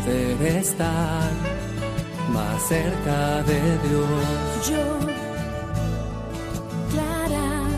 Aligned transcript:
poder 0.00 0.42
estar 0.56 1.30
más 2.32 2.68
cerca 2.68 3.42
de 3.42 3.60
Dios. 3.88 4.68
Yo, 4.68 4.98
Clara. 6.90 7.68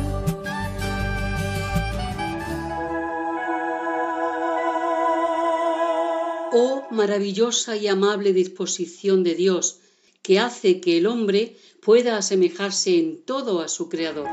Oh 6.52 6.86
maravillosa 6.90 7.76
y 7.76 7.88
amable 7.88 8.32
disposición 8.32 9.24
de 9.24 9.34
Dios, 9.34 9.78
que 10.22 10.38
hace 10.38 10.80
que 10.80 10.98
el 10.98 11.06
hombre 11.06 11.56
pueda 11.80 12.16
asemejarse 12.16 12.98
en 12.98 13.22
todo 13.22 13.60
a 13.60 13.68
su 13.68 13.88
Creador. 13.88 14.28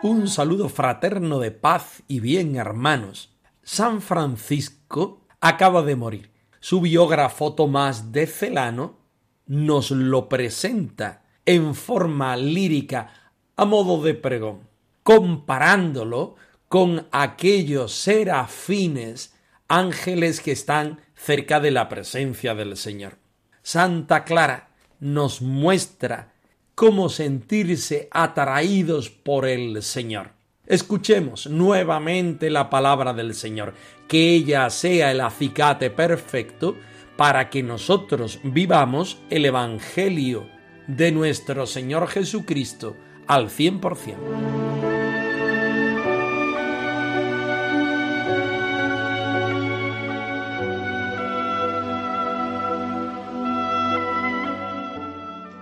Un 0.00 0.28
saludo 0.28 0.68
fraterno 0.68 1.40
de 1.40 1.50
paz 1.50 2.04
y 2.06 2.20
bien, 2.20 2.54
hermanos. 2.54 3.30
San 3.64 4.00
Francisco 4.00 5.26
acaba 5.40 5.82
de 5.82 5.96
morir. 5.96 6.30
Su 6.60 6.80
biógrafo 6.80 7.54
Tomás 7.54 8.12
de 8.12 8.28
Celano 8.28 9.00
nos 9.46 9.90
lo 9.90 10.28
presenta 10.28 11.24
en 11.44 11.74
forma 11.74 12.36
lírica 12.36 13.32
a 13.56 13.64
modo 13.64 14.00
de 14.00 14.14
pregón, 14.14 14.68
comparándolo 15.02 16.36
con 16.68 17.08
aquellos 17.10 17.92
serafines 17.92 19.34
ángeles 19.66 20.40
que 20.40 20.52
están 20.52 21.00
cerca 21.16 21.58
de 21.58 21.72
la 21.72 21.88
presencia 21.88 22.54
del 22.54 22.76
Señor. 22.76 23.18
Santa 23.62 24.22
Clara 24.22 24.68
nos 25.00 25.42
muestra 25.42 26.34
cómo 26.78 27.08
sentirse 27.08 28.06
atraídos 28.12 29.10
por 29.10 29.48
el 29.48 29.82
Señor. 29.82 30.30
Escuchemos 30.64 31.48
nuevamente 31.48 32.50
la 32.50 32.70
palabra 32.70 33.12
del 33.12 33.34
Señor, 33.34 33.74
que 34.06 34.32
ella 34.32 34.70
sea 34.70 35.10
el 35.10 35.20
acicate 35.20 35.90
perfecto 35.90 36.76
para 37.16 37.50
que 37.50 37.64
nosotros 37.64 38.38
vivamos 38.44 39.18
el 39.28 39.46
Evangelio 39.46 40.46
de 40.86 41.10
nuestro 41.10 41.66
Señor 41.66 42.06
Jesucristo 42.06 42.94
al 43.26 43.48
100%. 43.48 44.67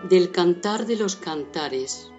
Del 0.08 0.30
cantar 0.30 0.86
de 0.86 0.94
los 0.94 1.16
cantares. 1.16 2.12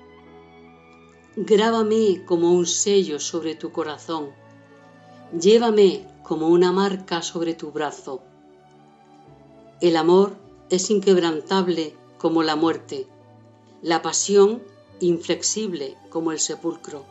Grábame 1.38 2.26
como 2.26 2.52
un 2.52 2.66
sello 2.66 3.18
sobre 3.18 3.56
tu 3.56 3.72
corazón. 3.72 4.32
Llévame 5.40 6.06
como 6.22 6.50
una 6.50 6.74
marca 6.74 7.22
sobre 7.22 7.54
tu 7.54 7.72
brazo. 7.72 8.22
El 9.80 9.96
amor 9.96 10.36
es 10.70 10.90
inquebrantable 10.90 11.96
como 12.18 12.44
la 12.44 12.58
muerte, 12.58 13.08
la 13.82 14.02
pasión 14.02 14.62
inflexible 15.00 15.96
como 16.10 16.34
el 16.34 16.40
sepulcro. 16.40 17.06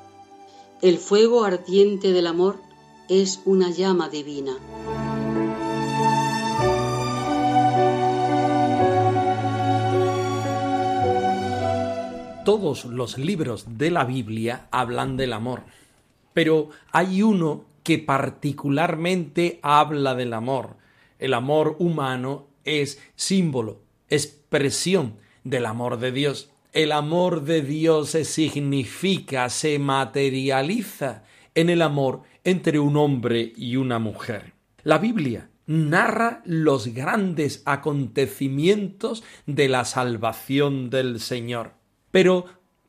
El 0.82 0.98
fuego 0.98 1.44
ardiente 1.44 2.12
del 2.12 2.26
amor 2.26 2.60
es 3.08 3.40
una 3.46 3.70
llama 3.70 4.10
divina. 4.10 4.58
Todos 12.46 12.84
los 12.84 13.18
libros 13.18 13.76
de 13.76 13.90
la 13.90 14.04
Biblia 14.04 14.68
hablan 14.70 15.16
del 15.16 15.32
amor, 15.32 15.64
pero 16.32 16.70
hay 16.92 17.20
uno 17.20 17.64
que 17.82 17.98
particularmente 17.98 19.58
habla 19.64 20.14
del 20.14 20.32
amor. 20.32 20.76
El 21.18 21.34
amor 21.34 21.74
humano 21.80 22.46
es 22.62 23.02
símbolo, 23.16 23.80
expresión 24.08 25.16
del 25.42 25.66
amor 25.66 25.98
de 25.98 26.12
Dios. 26.12 26.52
El 26.72 26.92
amor 26.92 27.42
de 27.42 27.62
Dios 27.62 28.10
se 28.10 28.24
significa, 28.24 29.48
se 29.48 29.80
materializa 29.80 31.24
en 31.56 31.68
el 31.68 31.82
amor 31.82 32.22
entre 32.44 32.78
un 32.78 32.96
hombre 32.96 33.54
y 33.56 33.74
una 33.74 33.98
mujer. 33.98 34.52
La 34.84 34.98
Biblia 34.98 35.50
narra 35.66 36.42
los 36.44 36.94
grandes 36.94 37.64
acontecimientos 37.64 39.24
de 39.46 39.68
la 39.68 39.84
salvación 39.84 40.90
del 40.90 41.18
Señor 41.18 41.72
pero 42.10 42.46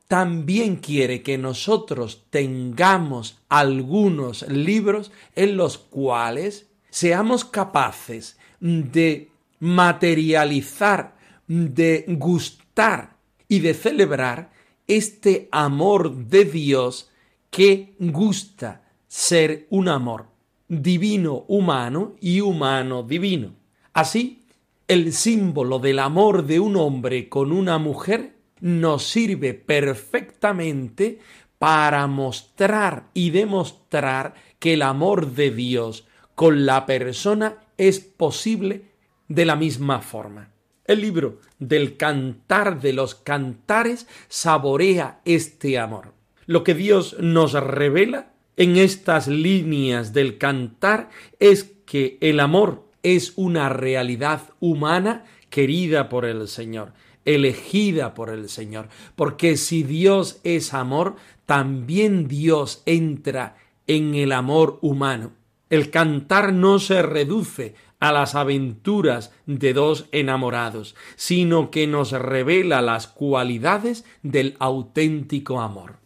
también 0.08 0.76
quiere 0.76 1.22
que 1.22 1.36
nosotros 1.36 2.24
tengamos 2.30 3.38
algunos 3.48 4.48
libros 4.48 5.12
en 5.36 5.56
los 5.56 5.76
cuales 5.76 6.66
seamos 6.90 7.44
capaces 7.44 8.38
de 8.58 9.30
materializar, 9.60 11.16
de 11.46 12.04
gustar 12.08 13.16
y 13.48 13.60
de 13.60 13.74
celebrar 13.74 14.50
este 14.86 15.48
amor 15.52 16.14
de 16.14 16.44
Dios 16.46 17.10
que 17.50 17.94
gusta 17.98 18.82
ser 19.06 19.66
un 19.70 19.88
amor 19.88 20.26
divino 20.68 21.44
humano 21.48 22.14
y 22.20 22.40
humano 22.40 23.02
divino. 23.02 23.54
Así, 23.92 24.42
el 24.86 25.12
símbolo 25.12 25.78
del 25.78 25.98
amor 25.98 26.46
de 26.46 26.60
un 26.60 26.76
hombre 26.76 27.28
con 27.28 27.52
una 27.52 27.78
mujer 27.78 28.37
nos 28.60 29.04
sirve 29.06 29.54
perfectamente 29.54 31.18
para 31.58 32.06
mostrar 32.06 33.08
y 33.14 33.30
demostrar 33.30 34.34
que 34.58 34.74
el 34.74 34.82
amor 34.82 35.32
de 35.32 35.50
Dios 35.50 36.06
con 36.34 36.66
la 36.66 36.86
persona 36.86 37.56
es 37.76 38.00
posible 38.00 38.82
de 39.28 39.44
la 39.44 39.56
misma 39.56 40.00
forma. 40.00 40.50
El 40.84 41.00
libro 41.00 41.40
del 41.58 41.96
Cantar 41.96 42.80
de 42.80 42.92
los 42.92 43.14
Cantares 43.14 44.06
saborea 44.28 45.20
este 45.24 45.78
amor. 45.78 46.14
Lo 46.46 46.64
que 46.64 46.74
Dios 46.74 47.16
nos 47.20 47.52
revela 47.52 48.32
en 48.56 48.76
estas 48.76 49.28
líneas 49.28 50.12
del 50.12 50.38
cantar 50.38 51.10
es 51.38 51.70
que 51.84 52.18
el 52.20 52.40
amor 52.40 52.88
es 53.02 53.34
una 53.36 53.68
realidad 53.68 54.42
humana 54.60 55.24
querida 55.50 56.08
por 56.08 56.24
el 56.24 56.48
Señor 56.48 56.92
elegida 57.34 58.14
por 58.14 58.30
el 58.30 58.48
Señor. 58.48 58.88
Porque 59.14 59.56
si 59.56 59.82
Dios 59.82 60.40
es 60.44 60.72
amor, 60.72 61.16
también 61.44 62.26
Dios 62.26 62.82
entra 62.86 63.56
en 63.86 64.14
el 64.14 64.32
amor 64.32 64.78
humano. 64.80 65.32
El 65.68 65.90
cantar 65.90 66.52
no 66.54 66.78
se 66.78 67.02
reduce 67.02 67.74
a 68.00 68.12
las 68.12 68.34
aventuras 68.34 69.32
de 69.44 69.74
dos 69.74 70.06
enamorados, 70.12 70.94
sino 71.16 71.70
que 71.70 71.86
nos 71.86 72.12
revela 72.12 72.80
las 72.80 73.06
cualidades 73.06 74.04
del 74.22 74.56
auténtico 74.58 75.60
amor. 75.60 75.96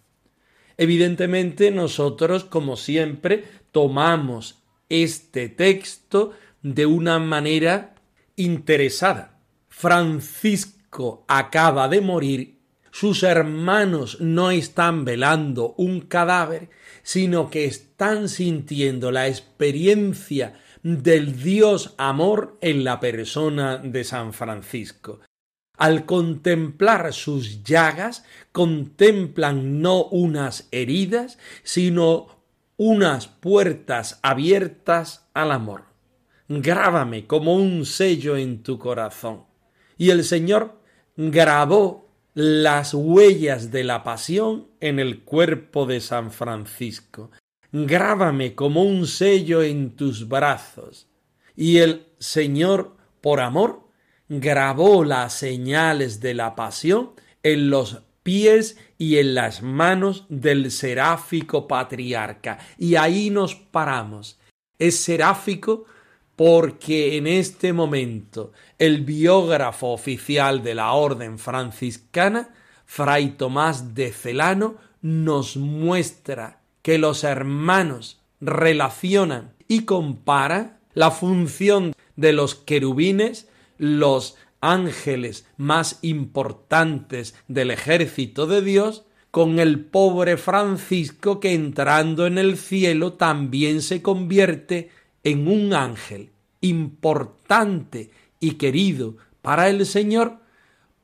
Evidentemente 0.76 1.70
nosotros, 1.70 2.44
como 2.44 2.76
siempre, 2.76 3.44
tomamos 3.70 4.64
este 4.88 5.48
texto 5.48 6.32
de 6.62 6.86
una 6.86 7.20
manera 7.20 7.94
interesada. 8.34 9.38
Francisco 9.68 10.81
acaba 11.28 11.88
de 11.88 12.00
morir, 12.00 12.58
sus 12.90 13.22
hermanos 13.22 14.20
no 14.20 14.50
están 14.50 15.04
velando 15.04 15.74
un 15.78 16.02
cadáver, 16.02 16.68
sino 17.02 17.48
que 17.48 17.64
están 17.64 18.28
sintiendo 18.28 19.10
la 19.10 19.28
experiencia 19.28 20.60
del 20.82 21.42
Dios 21.42 21.94
amor 21.96 22.58
en 22.60 22.84
la 22.84 23.00
persona 23.00 23.78
de 23.78 24.04
San 24.04 24.34
Francisco. 24.34 25.20
Al 25.78 26.04
contemplar 26.04 27.12
sus 27.14 27.64
llagas, 27.64 28.24
contemplan 28.52 29.80
no 29.80 30.04
unas 30.04 30.68
heridas, 30.70 31.38
sino 31.62 32.42
unas 32.76 33.26
puertas 33.26 34.20
abiertas 34.22 35.28
al 35.32 35.52
amor. 35.52 35.84
Grábame 36.48 37.26
como 37.26 37.54
un 37.54 37.86
sello 37.86 38.36
en 38.36 38.62
tu 38.62 38.78
corazón. 38.78 39.44
Y 39.96 40.10
el 40.10 40.24
Señor 40.24 40.81
grabó 41.16 42.08
las 42.34 42.94
huellas 42.94 43.70
de 43.70 43.84
la 43.84 44.02
pasión 44.02 44.68
en 44.80 44.98
el 44.98 45.20
cuerpo 45.22 45.86
de 45.86 46.00
San 46.00 46.30
Francisco. 46.30 47.30
Grábame 47.72 48.54
como 48.54 48.82
un 48.82 49.06
sello 49.06 49.62
en 49.62 49.96
tus 49.96 50.28
brazos. 50.28 51.08
Y 51.54 51.78
el 51.78 52.06
Señor, 52.18 52.96
por 53.20 53.40
amor, 53.40 53.88
grabó 54.28 55.04
las 55.04 55.34
señales 55.34 56.20
de 56.20 56.34
la 56.34 56.54
pasión 56.54 57.12
en 57.42 57.70
los 57.70 58.02
pies 58.22 58.78
y 58.96 59.18
en 59.18 59.34
las 59.34 59.62
manos 59.62 60.24
del 60.28 60.70
seráfico 60.70 61.66
patriarca. 61.66 62.58
Y 62.78 62.94
ahí 62.94 63.30
nos 63.30 63.54
paramos. 63.54 64.38
Es 64.78 64.98
seráfico 65.00 65.84
porque 66.36 67.16
en 67.16 67.26
este 67.26 67.72
momento 67.72 68.52
el 68.78 69.04
biógrafo 69.04 69.88
oficial 69.88 70.62
de 70.62 70.74
la 70.74 70.92
orden 70.92 71.38
franciscana, 71.38 72.50
Fray 72.86 73.36
Tomás 73.36 73.94
de 73.94 74.12
Celano, 74.12 74.76
nos 75.02 75.56
muestra 75.56 76.60
que 76.82 76.98
los 76.98 77.24
hermanos 77.24 78.20
relacionan 78.40 79.52
y 79.68 79.84
comparan 79.84 80.78
la 80.94 81.10
función 81.10 81.92
de 82.16 82.32
los 82.32 82.54
querubines, 82.54 83.48
los 83.78 84.36
ángeles 84.60 85.46
más 85.56 85.98
importantes 86.02 87.34
del 87.48 87.70
ejército 87.70 88.46
de 88.46 88.62
Dios, 88.62 89.04
con 89.30 89.58
el 89.58 89.80
pobre 89.80 90.36
Francisco 90.36 91.40
que 91.40 91.54
entrando 91.54 92.26
en 92.26 92.36
el 92.36 92.58
cielo 92.58 93.14
también 93.14 93.80
se 93.80 94.02
convierte 94.02 94.90
en 95.24 95.48
un 95.48 95.74
ángel 95.74 96.30
importante 96.60 98.10
y 98.40 98.52
querido 98.52 99.16
para 99.42 99.68
el 99.68 99.86
Señor 99.86 100.38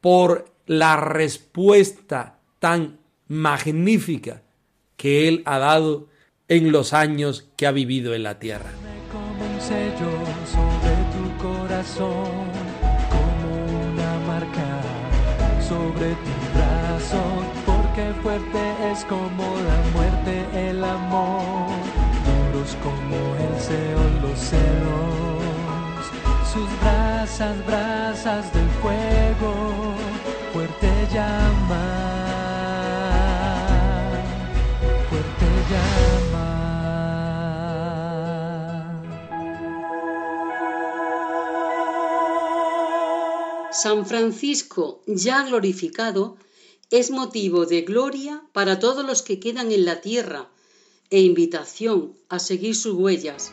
por 0.01 0.47
la 0.67 0.97
respuesta 0.97 2.39
tan 2.59 2.99
magnífica 3.27 4.43
que 4.97 5.29
Él 5.29 5.43
ha 5.47 5.59
dado 5.59 6.09
en 6.49 6.73
los 6.73 6.93
años 6.93 7.49
que 7.57 7.67
ha 7.67 7.73
vivido 7.73 8.15
en 8.15 8.23
la 8.23 8.39
tierra. 8.39 8.71
Sobre 15.69 16.09
tu 16.25 16.35
brazo, 16.55 17.23
porque 17.67 18.05
fuerte 18.23 18.61
es 18.91 19.05
como 19.05 19.45
la 19.61 19.81
muerte, 19.93 20.71
el 20.71 20.83
amor, 20.83 21.69
duros 22.25 22.77
como 22.83 23.19
el 23.37 23.61
Seol, 23.61 24.08
brasas, 27.39 28.53
del 28.53 28.69
fuego, 28.83 29.95
fuerte 30.53 30.91
llama. 31.15 31.85
Fuerte 35.09 35.47
llama. 35.71 36.49
San 43.71 44.05
Francisco, 44.05 45.01
ya 45.07 45.45
glorificado, 45.45 46.37
es 46.91 47.13
motivo 47.13 47.67
de 47.67 47.83
gloria 47.83 48.43
para 48.53 48.81
todos 48.81 49.07
los 49.07 49.23
que 49.23 49.39
quedan 49.39 49.71
en 49.71 49.85
la 49.85 50.01
tierra 50.01 50.49
e 51.11 51.21
invitación 51.21 52.15
a 52.29 52.41
seguir 52.41 52.75
sus 52.75 52.95
huellas. 52.95 53.53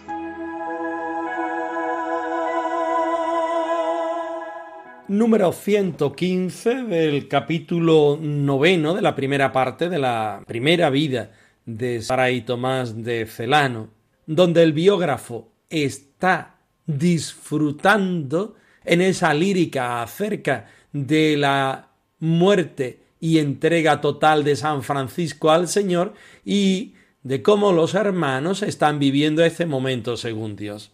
Número 5.08 5.52
115 5.52 6.84
del 6.86 7.28
capítulo 7.28 8.18
noveno 8.20 8.96
de 8.96 9.04
la 9.04 9.16
primera 9.16 9.52
parte 9.52 9.88
de 9.88 10.00
la 10.00 10.42
primera 10.48 10.90
vida 10.90 11.30
de 11.64 12.02
Fray 12.02 12.42
Tomás 12.42 13.04
de 13.04 13.28
Celano, 13.28 13.90
donde 14.26 14.64
el 14.64 14.74
biógrafo 14.74 15.50
está 15.70 16.56
disfrutando 16.88 18.56
en 18.84 19.02
esa 19.02 19.32
lírica 19.36 20.02
acerca 20.02 20.72
de 20.92 21.38
la 21.38 21.90
muerte 22.18 23.00
y 23.20 23.38
entrega 23.38 24.02
total 24.02 24.44
de 24.44 24.56
San 24.56 24.82
Francisco 24.82 25.52
al 25.52 25.68
Señor 25.68 26.16
y 26.44 26.96
de 27.22 27.44
cómo 27.44 27.74
los 27.74 27.94
hermanos 27.94 28.64
están 28.64 28.98
viviendo 28.98 29.46
este 29.46 29.68
momento 29.68 30.18
según 30.18 30.56
Dios. 30.56 30.92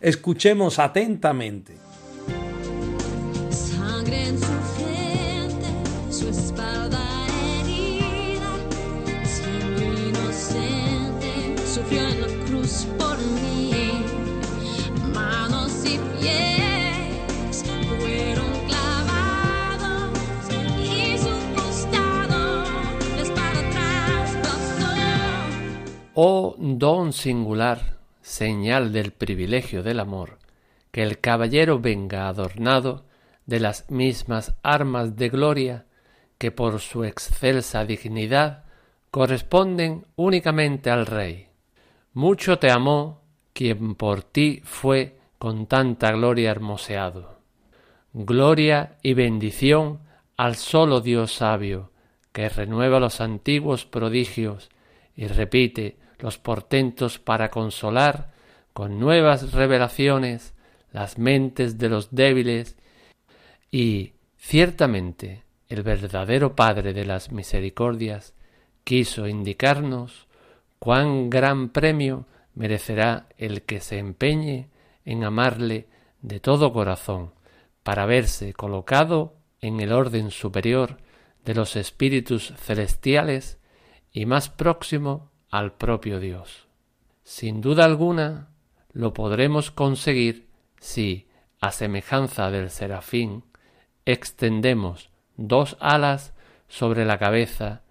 Escuchemos 0.00 0.80
atentamente. 0.80 1.91
En 4.04 4.38
su 4.38 4.52
frente, 4.76 5.66
su 6.10 6.28
espalda 6.28 7.00
herida, 7.60 8.52
siendo 9.24 9.82
inocente, 10.08 11.56
sufrió 11.66 12.08
en 12.08 12.20
la 12.20 12.44
cruz 12.44 12.86
por 12.98 13.16
mí. 13.18 14.04
Manos 15.14 15.84
y 15.84 15.98
pies. 16.20 16.62
Oh 26.14 26.54
don 26.58 27.12
singular, 27.12 27.98
señal 28.20 28.92
del 28.92 29.12
privilegio 29.12 29.82
del 29.82 30.00
amor, 30.00 30.38
que 30.90 31.02
el 31.02 31.20
caballero 31.20 31.78
venga 31.78 32.28
adornado 32.28 33.04
de 33.46 33.60
las 33.60 33.90
mismas 33.90 34.54
armas 34.62 35.16
de 35.16 35.28
gloria 35.28 35.86
que 36.38 36.50
por 36.50 36.80
su 36.80 37.04
excelsa 37.04 37.84
dignidad 37.84 38.64
corresponden 39.10 40.06
únicamente 40.16 40.90
al 40.90 41.06
rey. 41.06 41.48
Mucho 42.14 42.58
te 42.58 42.70
amó 42.70 43.22
quien 43.52 43.94
por 43.94 44.22
ti 44.22 44.60
fue 44.64 45.18
con 45.38 45.66
tanta 45.66 46.12
gloria 46.12 46.50
hermoseado. 46.50 47.38
Gloria 48.12 48.96
y 49.02 49.14
bendición 49.14 50.00
al 50.36 50.56
solo 50.56 51.00
Dios 51.00 51.32
sabio, 51.34 51.90
que 52.32 52.48
renueva 52.48 53.00
los 53.00 53.20
antiguos 53.20 53.84
prodigios 53.84 54.70
y 55.16 55.26
repite 55.26 55.98
los 56.18 56.38
portentos 56.38 57.18
para 57.18 57.50
consolar 57.50 58.32
con 58.72 58.98
nuevas 58.98 59.52
revelaciones 59.52 60.54
las 60.92 61.18
mentes 61.18 61.78
de 61.78 61.88
los 61.88 62.14
débiles 62.14 62.76
y 63.72 64.12
ciertamente 64.36 65.44
el 65.68 65.82
verdadero 65.82 66.54
Padre 66.54 66.92
de 66.92 67.06
las 67.06 67.32
misericordias 67.32 68.34
quiso 68.84 69.26
indicarnos 69.26 70.28
cuán 70.78 71.30
gran 71.30 71.70
premio 71.70 72.26
merecerá 72.54 73.28
el 73.38 73.62
que 73.62 73.80
se 73.80 73.98
empeñe 73.98 74.68
en 75.06 75.24
amarle 75.24 75.88
de 76.20 76.38
todo 76.38 76.72
corazón, 76.72 77.32
para 77.82 78.04
verse 78.04 78.52
colocado 78.52 79.34
en 79.60 79.80
el 79.80 79.92
orden 79.92 80.30
superior 80.30 80.98
de 81.44 81.54
los 81.54 81.74
espíritus 81.74 82.52
celestiales 82.58 83.58
y 84.12 84.26
más 84.26 84.50
próximo 84.50 85.30
al 85.50 85.72
propio 85.72 86.20
Dios. 86.20 86.68
Sin 87.24 87.62
duda 87.62 87.86
alguna 87.86 88.50
lo 88.92 89.14
podremos 89.14 89.70
conseguir 89.70 90.46
si, 90.78 91.26
a 91.60 91.72
semejanza 91.72 92.50
del 92.50 92.68
serafín, 92.68 93.44
extendemos 94.06 95.10
dos 95.36 95.76
alas 95.80 96.34
sobre 96.68 97.04
la 97.04 97.18
cabeza 97.18 97.82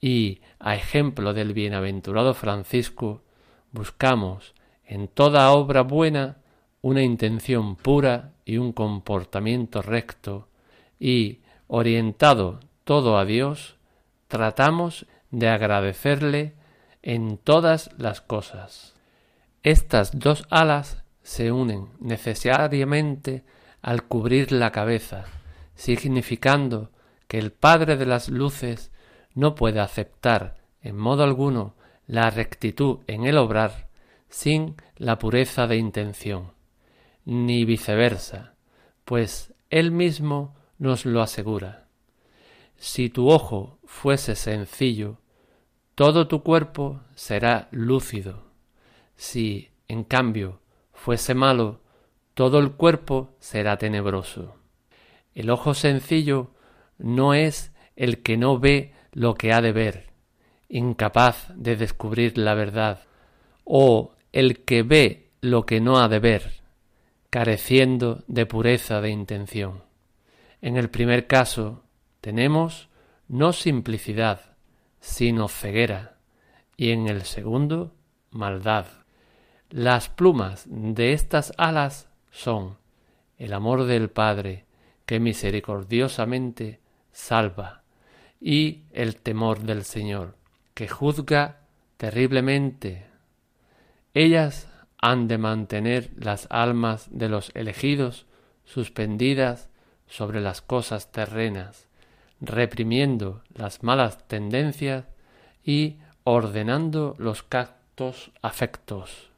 y, 0.00 0.40
a 0.58 0.74
ejemplo 0.74 1.32
del 1.34 1.52
bienaventurado 1.52 2.34
Francisco, 2.34 3.22
buscamos 3.72 4.54
en 4.84 5.08
toda 5.08 5.50
obra 5.52 5.82
buena 5.82 6.38
una 6.82 7.02
intención 7.02 7.76
pura 7.76 8.32
y 8.44 8.58
un 8.58 8.72
comportamiento 8.72 9.82
recto 9.82 10.48
y, 11.00 11.40
orientado 11.66 12.60
todo 12.84 13.18
a 13.18 13.24
Dios, 13.24 13.76
tratamos 14.28 15.06
de 15.30 15.48
agradecerle 15.48 16.54
en 17.02 17.38
todas 17.38 17.90
las 17.98 18.20
cosas. 18.20 18.94
Estas 19.62 20.18
dos 20.18 20.46
alas 20.50 21.02
se 21.22 21.50
unen 21.50 21.88
necesariamente 21.98 23.44
al 23.82 24.04
cubrir 24.04 24.52
la 24.52 24.70
cabeza, 24.70 25.24
significando 25.76 26.90
que 27.28 27.38
el 27.38 27.52
Padre 27.52 27.96
de 27.96 28.06
las 28.06 28.28
Luces 28.28 28.90
no 29.34 29.54
puede 29.54 29.80
aceptar 29.80 30.56
en 30.82 30.96
modo 30.96 31.22
alguno 31.22 31.74
la 32.06 32.30
rectitud 32.30 33.00
en 33.06 33.24
el 33.24 33.38
obrar 33.38 33.88
sin 34.28 34.76
la 34.96 35.18
pureza 35.18 35.66
de 35.66 35.76
intención, 35.76 36.52
ni 37.24 37.64
viceversa, 37.64 38.54
pues 39.04 39.54
él 39.70 39.92
mismo 39.92 40.54
nos 40.78 41.06
lo 41.06 41.22
asegura. 41.22 41.88
Si 42.76 43.08
tu 43.08 43.30
ojo 43.30 43.78
fuese 43.84 44.36
sencillo, 44.36 45.18
todo 45.94 46.28
tu 46.28 46.42
cuerpo 46.42 47.00
será 47.14 47.68
lúcido. 47.70 48.44
Si, 49.16 49.70
en 49.88 50.04
cambio, 50.04 50.60
fuese 50.92 51.34
malo, 51.34 51.80
todo 52.34 52.58
el 52.58 52.72
cuerpo 52.72 53.34
será 53.38 53.78
tenebroso. 53.78 54.55
El 55.36 55.50
ojo 55.50 55.74
sencillo 55.74 56.50
no 56.96 57.34
es 57.34 57.70
el 57.94 58.22
que 58.22 58.38
no 58.38 58.58
ve 58.58 58.94
lo 59.12 59.34
que 59.34 59.52
ha 59.52 59.60
de 59.60 59.70
ver, 59.70 60.06
incapaz 60.70 61.52
de 61.54 61.76
descubrir 61.76 62.38
la 62.38 62.54
verdad, 62.54 63.00
o 63.62 64.14
el 64.32 64.64
que 64.64 64.82
ve 64.82 65.28
lo 65.42 65.66
que 65.66 65.78
no 65.78 65.98
ha 65.98 66.08
de 66.08 66.20
ver, 66.20 66.62
careciendo 67.28 68.24
de 68.28 68.46
pureza 68.46 69.02
de 69.02 69.10
intención. 69.10 69.82
En 70.62 70.78
el 70.78 70.88
primer 70.88 71.26
caso 71.26 71.84
tenemos 72.22 72.88
no 73.28 73.52
simplicidad, 73.52 74.56
sino 75.00 75.48
ceguera, 75.48 76.16
y 76.78 76.92
en 76.92 77.08
el 77.08 77.24
segundo 77.24 77.92
maldad. 78.30 78.86
Las 79.68 80.08
plumas 80.08 80.64
de 80.66 81.12
estas 81.12 81.52
alas 81.58 82.08
son 82.30 82.78
el 83.36 83.52
amor 83.52 83.84
del 83.84 84.08
Padre, 84.08 84.65
que 85.06 85.20
misericordiosamente 85.20 86.80
salva, 87.12 87.82
y 88.40 88.82
el 88.92 89.16
temor 89.16 89.60
del 89.60 89.84
Señor, 89.84 90.36
que 90.74 90.88
juzga 90.88 91.60
terriblemente. 91.96 93.06
Ellas 94.12 94.68
han 94.98 95.28
de 95.28 95.38
mantener 95.38 96.10
las 96.16 96.46
almas 96.50 97.08
de 97.10 97.28
los 97.28 97.50
elegidos 97.54 98.26
suspendidas 98.64 99.70
sobre 100.06 100.40
las 100.40 100.60
cosas 100.60 101.12
terrenas, 101.12 101.88
reprimiendo 102.40 103.42
las 103.54 103.82
malas 103.82 104.26
tendencias 104.28 105.06
y 105.64 105.96
ordenando 106.24 107.14
los 107.18 107.42
cactos 107.42 108.32
afectos. 108.42 109.30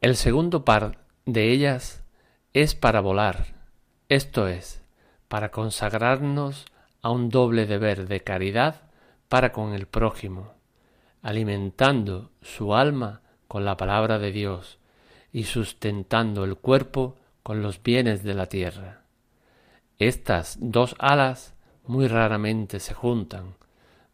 El 0.00 0.16
segundo 0.16 0.64
par 0.64 0.98
de 1.26 1.52
ellas 1.52 2.02
es 2.52 2.74
para 2.74 3.00
volar, 3.00 3.54
esto 4.08 4.48
es, 4.48 4.81
para 5.32 5.50
consagrarnos 5.50 6.66
a 7.00 7.08
un 7.08 7.30
doble 7.30 7.64
deber 7.64 8.06
de 8.06 8.20
caridad 8.20 8.82
para 9.30 9.50
con 9.50 9.72
el 9.72 9.86
prójimo, 9.86 10.52
alimentando 11.22 12.32
su 12.42 12.74
alma 12.74 13.22
con 13.48 13.64
la 13.64 13.78
palabra 13.78 14.18
de 14.18 14.30
Dios 14.30 14.78
y 15.32 15.44
sustentando 15.44 16.44
el 16.44 16.56
cuerpo 16.56 17.16
con 17.42 17.62
los 17.62 17.82
bienes 17.82 18.22
de 18.22 18.34
la 18.34 18.44
tierra. 18.44 19.04
Estas 19.98 20.58
dos 20.60 20.96
alas 20.98 21.54
muy 21.86 22.08
raramente 22.08 22.78
se 22.78 22.92
juntan, 22.92 23.54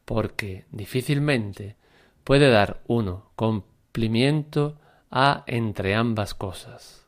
porque 0.05 0.67
difícilmente 0.71 1.75
puede 2.23 2.49
dar 2.49 2.81
uno 2.87 3.33
cumplimiento 3.35 4.79
a 5.11 5.43
entre 5.49 5.97
ambas 5.97 6.35
cosas. 6.35 7.05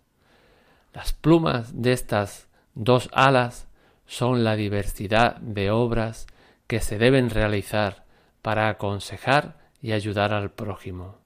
Las 0.92 1.12
plumas 1.12 1.80
de 1.80 1.92
estas 1.92 2.48
dos 2.74 3.08
alas 3.12 3.68
son 4.10 4.42
la 4.42 4.56
diversidad 4.56 5.36
de 5.36 5.70
obras 5.70 6.26
que 6.66 6.80
se 6.80 6.98
deben 6.98 7.30
realizar 7.30 8.06
para 8.42 8.68
aconsejar 8.68 9.56
y 9.80 9.92
ayudar 9.92 10.32
al 10.32 10.50
prójimo. 10.50 11.18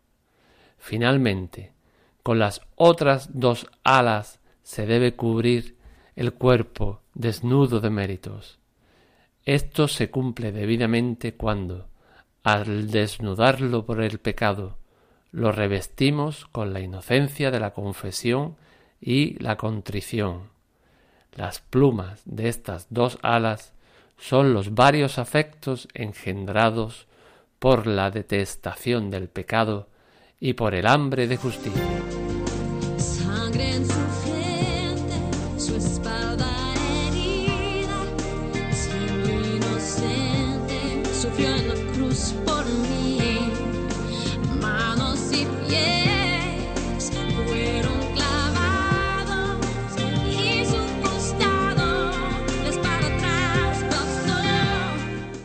Finalmente, 0.76 1.72
con 2.22 2.38
las 2.38 2.60
otras 2.76 3.40
dos 3.40 3.70
alas 3.84 4.38
se 4.62 4.84
debe 4.84 5.14
cubrir 5.14 5.78
el 6.14 6.34
cuerpo 6.34 7.00
desnudo 7.14 7.80
de 7.80 7.88
méritos. 7.88 8.58
Esto 9.46 9.88
se 9.88 10.10
cumple 10.10 10.52
debidamente 10.52 11.32
cuando, 11.32 11.88
al 12.42 12.90
desnudarlo 12.90 13.86
por 13.86 14.02
el 14.02 14.18
pecado, 14.18 14.76
lo 15.32 15.52
revestimos 15.52 16.44
con 16.52 16.74
la 16.74 16.80
inocencia 16.80 17.50
de 17.50 17.60
la 17.60 17.72
confesión 17.72 18.56
y 19.00 19.42
la 19.42 19.56
contrición. 19.56 20.53
Las 21.36 21.60
plumas 21.60 22.22
de 22.24 22.48
estas 22.48 22.86
dos 22.90 23.18
alas 23.22 23.72
son 24.18 24.54
los 24.54 24.74
varios 24.74 25.18
afectos 25.18 25.88
engendrados 25.92 27.06
por 27.58 27.86
la 27.86 28.10
detestación 28.10 29.10
del 29.10 29.28
pecado 29.28 29.88
y 30.38 30.52
por 30.52 30.74
el 30.74 30.86
hambre 30.86 31.26
de 31.26 31.36
justicia. 31.36 32.13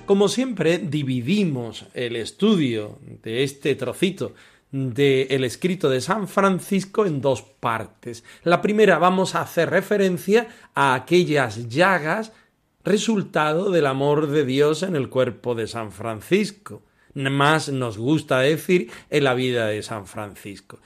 Como 0.09 0.27
siempre, 0.27 0.79
dividimos 0.79 1.85
el 1.93 2.15
estudio 2.15 2.97
de 3.21 3.43
este 3.43 3.75
trocito 3.75 4.33
del 4.71 5.43
escrito 5.43 5.87
de 5.87 6.01
San 6.01 6.27
Francisco 6.27 7.05
en 7.05 7.21
dos 7.21 7.43
partes. 7.43 8.23
La 8.43 8.59
primera 8.59 8.97
vamos 8.97 9.35
a 9.35 9.41
hacer 9.41 9.69
referencia 9.69 10.47
a 10.73 10.95
aquellas 10.95 11.69
llagas 11.69 12.33
resultado 12.83 13.69
del 13.69 13.85
amor 13.85 14.25
de 14.25 14.45
Dios 14.45 14.81
en 14.81 14.95
el 14.95 15.09
cuerpo 15.09 15.53
de 15.53 15.67
San 15.67 15.91
Francisco. 15.91 16.81
Más 17.13 17.69
nos 17.69 17.99
gusta 17.99 18.39
decir 18.39 18.89
en 19.11 19.23
la 19.23 19.35
vida 19.35 19.67
de 19.67 19.83
San 19.83 20.07
Francisco. 20.07 20.79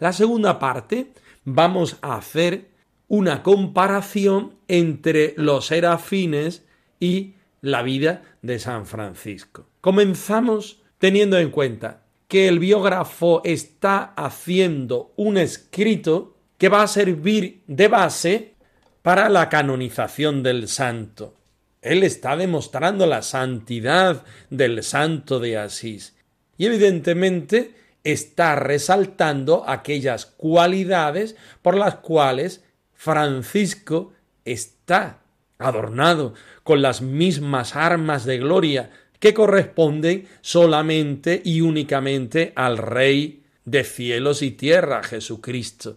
La 0.00 0.12
segunda 0.12 0.58
parte 0.58 1.12
vamos 1.46 1.96
a 2.02 2.16
hacer 2.16 2.68
una 3.08 3.42
comparación 3.42 4.52
entre 4.68 5.32
los 5.38 5.64
serafines 5.64 6.66
y 7.00 7.35
la 7.66 7.82
vida 7.82 8.22
de 8.42 8.58
San 8.58 8.86
Francisco. 8.86 9.66
Comenzamos 9.80 10.82
teniendo 10.98 11.38
en 11.38 11.50
cuenta 11.50 12.02
que 12.28 12.48
el 12.48 12.58
biógrafo 12.58 13.42
está 13.44 14.14
haciendo 14.16 15.12
un 15.16 15.36
escrito 15.36 16.36
que 16.58 16.68
va 16.68 16.82
a 16.82 16.88
servir 16.88 17.62
de 17.66 17.88
base 17.88 18.54
para 19.02 19.28
la 19.28 19.48
canonización 19.48 20.42
del 20.42 20.68
santo. 20.68 21.34
Él 21.82 22.02
está 22.02 22.36
demostrando 22.36 23.06
la 23.06 23.22
santidad 23.22 24.24
del 24.50 24.82
santo 24.82 25.38
de 25.38 25.58
Asís 25.58 26.16
y 26.56 26.66
evidentemente 26.66 27.74
está 28.02 28.56
resaltando 28.56 29.68
aquellas 29.68 30.26
cualidades 30.26 31.36
por 31.62 31.76
las 31.76 31.96
cuales 31.96 32.64
Francisco 32.94 34.12
está 34.44 35.25
adornado 35.58 36.34
con 36.62 36.82
las 36.82 37.02
mismas 37.02 37.76
armas 37.76 38.24
de 38.24 38.38
gloria 38.38 38.90
que 39.18 39.34
corresponden 39.34 40.28
solamente 40.40 41.40
y 41.44 41.60
únicamente 41.60 42.52
al 42.54 42.78
Rey 42.78 43.42
de 43.64 43.84
cielos 43.84 44.42
y 44.42 44.52
tierra, 44.52 45.02
Jesucristo. 45.02 45.96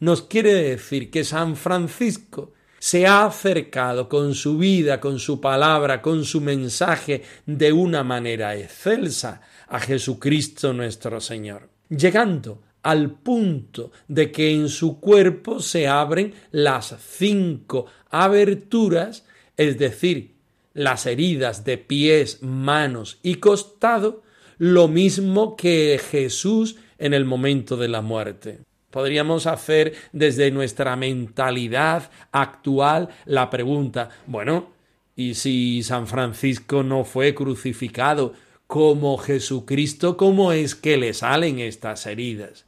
Nos 0.00 0.22
quiere 0.22 0.54
decir 0.54 1.10
que 1.10 1.24
San 1.24 1.56
Francisco 1.56 2.52
se 2.78 3.06
ha 3.06 3.26
acercado 3.26 4.08
con 4.08 4.34
su 4.34 4.58
vida, 4.58 4.98
con 4.98 5.20
su 5.20 5.40
palabra, 5.40 6.02
con 6.02 6.24
su 6.24 6.40
mensaje 6.40 7.22
de 7.46 7.72
una 7.72 8.02
manera 8.02 8.56
excelsa 8.56 9.42
a 9.68 9.78
Jesucristo 9.78 10.72
nuestro 10.72 11.20
Señor, 11.20 11.68
llegando 11.88 12.60
al 12.82 13.10
punto 13.10 13.92
de 14.08 14.32
que 14.32 14.52
en 14.52 14.68
su 14.68 14.98
cuerpo 15.00 15.60
se 15.60 15.88
abren 15.88 16.34
las 16.50 16.96
cinco 17.00 17.86
aberturas, 18.10 19.24
es 19.56 19.78
decir, 19.78 20.34
las 20.74 21.06
heridas 21.06 21.64
de 21.64 21.78
pies, 21.78 22.42
manos 22.42 23.18
y 23.22 23.36
costado, 23.36 24.22
lo 24.58 24.88
mismo 24.88 25.56
que 25.56 26.00
Jesús 26.10 26.76
en 26.98 27.14
el 27.14 27.24
momento 27.24 27.76
de 27.76 27.88
la 27.88 28.00
muerte. 28.00 28.60
Podríamos 28.90 29.46
hacer 29.46 29.94
desde 30.12 30.50
nuestra 30.50 30.96
mentalidad 30.96 32.10
actual 32.30 33.08
la 33.24 33.48
pregunta, 33.48 34.10
bueno, 34.26 34.70
¿y 35.16 35.34
si 35.34 35.82
San 35.82 36.06
Francisco 36.06 36.82
no 36.82 37.04
fue 37.04 37.34
crucificado 37.34 38.34
como 38.72 39.18
Jesucristo, 39.18 40.16
cómo 40.16 40.50
es 40.50 40.74
que 40.74 40.96
le 40.96 41.12
salen 41.12 41.58
estas 41.58 42.06
heridas? 42.06 42.64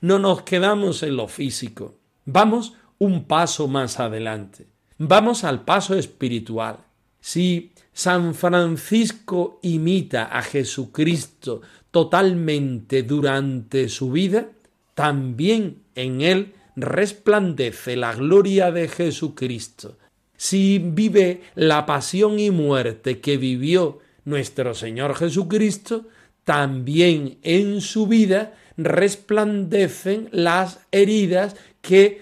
No 0.00 0.20
nos 0.20 0.42
quedamos 0.42 1.02
en 1.02 1.16
lo 1.16 1.26
físico, 1.26 1.96
vamos 2.24 2.74
un 2.98 3.24
paso 3.24 3.66
más 3.66 3.98
adelante, 3.98 4.66
vamos 4.96 5.42
al 5.42 5.64
paso 5.64 5.96
espiritual. 5.96 6.76
Si 7.20 7.72
San 7.92 8.36
Francisco 8.36 9.58
imita 9.64 10.26
a 10.26 10.40
Jesucristo 10.42 11.62
totalmente 11.90 13.02
durante 13.02 13.88
su 13.88 14.12
vida, 14.12 14.50
también 14.94 15.82
en 15.96 16.20
él 16.20 16.54
resplandece 16.76 17.96
la 17.96 18.14
gloria 18.14 18.70
de 18.70 18.86
Jesucristo. 18.86 19.98
Si 20.36 20.78
vive 20.78 21.42
la 21.56 21.86
pasión 21.86 22.38
y 22.38 22.52
muerte 22.52 23.18
que 23.18 23.36
vivió 23.36 23.98
nuestro 24.24 24.74
Señor 24.74 25.14
Jesucristo, 25.14 26.06
también 26.44 27.38
en 27.42 27.80
su 27.80 28.06
vida 28.06 28.54
resplandecen 28.76 30.28
las 30.32 30.80
heridas 30.90 31.56
que 31.80 32.20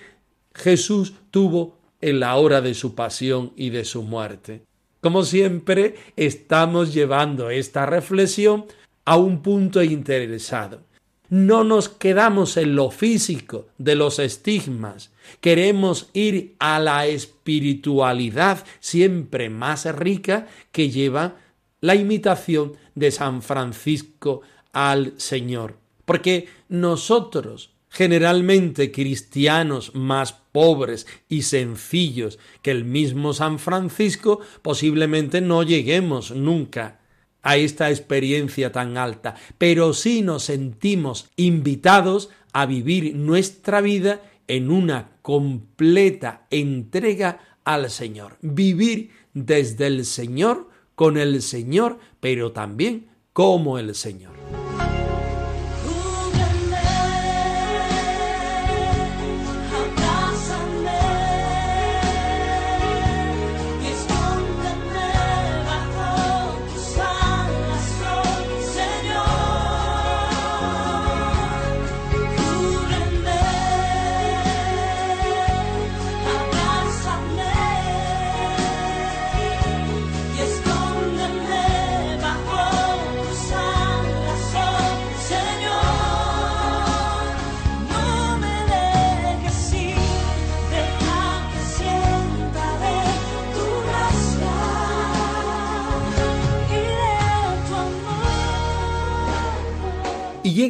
Jesús 0.54 1.14
tuvo 1.30 1.78
en 2.00 2.20
la 2.20 2.36
hora 2.36 2.60
de 2.60 2.74
su 2.74 2.94
pasión 2.94 3.52
y 3.56 3.70
de 3.70 3.84
su 3.84 4.02
muerte. 4.02 4.62
Como 5.00 5.24
siempre, 5.24 5.94
estamos 6.16 6.92
llevando 6.92 7.50
esta 7.50 7.86
reflexión 7.86 8.66
a 9.04 9.16
un 9.16 9.42
punto 9.42 9.82
interesado. 9.82 10.82
No 11.30 11.62
nos 11.62 11.88
quedamos 11.88 12.56
en 12.56 12.74
lo 12.74 12.90
físico 12.90 13.68
de 13.76 13.94
los 13.94 14.18
estigmas. 14.18 15.12
Queremos 15.40 16.08
ir 16.14 16.56
a 16.58 16.80
la 16.80 17.06
espiritualidad 17.06 18.64
siempre 18.80 19.50
más 19.50 19.84
rica 19.94 20.46
que 20.72 20.90
lleva 20.90 21.36
la 21.80 21.94
imitación 21.94 22.74
de 22.94 23.10
San 23.10 23.42
Francisco 23.42 24.42
al 24.72 25.14
Señor. 25.16 25.76
Porque 26.04 26.48
nosotros, 26.68 27.70
generalmente 27.88 28.90
cristianos 28.92 29.94
más 29.94 30.32
pobres 30.52 31.06
y 31.28 31.42
sencillos 31.42 32.38
que 32.62 32.70
el 32.70 32.84
mismo 32.84 33.32
San 33.34 33.58
Francisco, 33.58 34.40
posiblemente 34.62 35.40
no 35.40 35.62
lleguemos 35.62 36.30
nunca 36.30 37.00
a 37.42 37.56
esta 37.56 37.90
experiencia 37.90 38.72
tan 38.72 38.96
alta, 38.96 39.36
pero 39.58 39.92
sí 39.94 40.22
nos 40.22 40.44
sentimos 40.44 41.30
invitados 41.36 42.30
a 42.52 42.66
vivir 42.66 43.14
nuestra 43.14 43.80
vida 43.80 44.20
en 44.48 44.70
una 44.70 45.10
completa 45.22 46.46
entrega 46.50 47.58
al 47.64 47.90
Señor. 47.90 48.38
Vivir 48.40 49.10
desde 49.34 49.86
el 49.86 50.04
Señor, 50.04 50.67
con 50.98 51.16
el 51.16 51.42
Señor, 51.42 52.00
pero 52.18 52.50
también 52.50 53.06
como 53.32 53.78
el 53.78 53.94
Señor. 53.94 54.37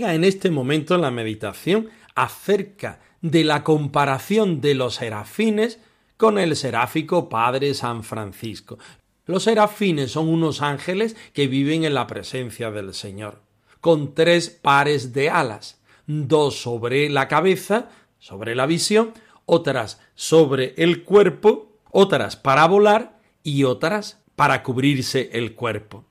En 0.03 0.25
este 0.25 0.51
momento 0.51 0.97
la 0.97 1.11
meditación 1.11 1.89
acerca 2.15 3.01
de 3.21 3.45
la 3.45 3.65
comparación 3.65 4.61
de 4.61 4.75
los 4.75 4.97
serafines 4.97 5.81
con 6.17 6.39
el 6.39 6.57
seráfico 6.57 7.29
Padre 7.29 7.75
San 7.75 8.05
Francisco. 8.05 8.79
Los 9.27 9.45
serafines 9.45 10.13
son 10.13 10.29
unos 10.29 10.63
ángeles 10.63 11.17
que 11.33 11.49
viven 11.49 11.85
en 11.85 11.95
la 11.95 12.07
presencia 12.07 12.71
del 12.71 12.95
Señor, 12.95 13.43
con 13.81 14.15
tres 14.15 14.49
pares 14.49 15.13
de 15.13 15.31
alas, 15.31 15.81
dos 16.07 16.57
sobre 16.57 17.11
la 17.11 17.29
cabeza, 17.29 17.89
sobre 18.19 18.55
la 18.55 18.67
visión, 18.67 19.13
otras 19.47 20.01
sobre 20.15 20.75
el 20.77 21.05
cuerpo, 21.05 21.73
otras 21.91 22.37
para 22.37 22.67
volar 22.67 23.19
y 23.43 23.65
otras 23.65 24.23
para 24.37 24.63
cubrirse 24.63 25.31
el 25.33 25.55
cuerpo. 25.55 26.05